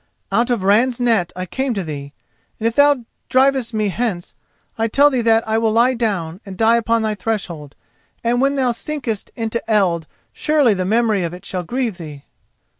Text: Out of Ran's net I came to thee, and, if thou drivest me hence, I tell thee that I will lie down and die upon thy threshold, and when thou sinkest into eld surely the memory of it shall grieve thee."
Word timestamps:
Out 0.31 0.49
of 0.49 0.63
Ran's 0.63 0.99
net 0.99 1.31
I 1.35 1.45
came 1.45 1.75
to 1.75 1.83
thee, 1.83 2.11
and, 2.59 2.65
if 2.67 2.73
thou 2.73 3.05
drivest 3.29 3.71
me 3.71 3.89
hence, 3.89 4.33
I 4.75 4.87
tell 4.87 5.11
thee 5.11 5.21
that 5.21 5.47
I 5.47 5.59
will 5.59 5.71
lie 5.71 5.93
down 5.93 6.41
and 6.43 6.57
die 6.57 6.77
upon 6.77 7.03
thy 7.03 7.13
threshold, 7.13 7.75
and 8.23 8.41
when 8.41 8.55
thou 8.55 8.71
sinkest 8.71 9.29
into 9.35 9.61
eld 9.69 10.07
surely 10.33 10.73
the 10.73 10.85
memory 10.85 11.21
of 11.21 11.35
it 11.35 11.45
shall 11.45 11.61
grieve 11.61 11.99
thee." 11.99 12.25